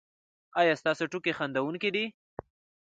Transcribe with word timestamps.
ایا 0.59 0.73
ستاسو 0.81 1.03
ټوکې 1.11 1.31
خندونکې 1.37 1.89
نه 1.89 1.93
دي؟ 1.95 2.05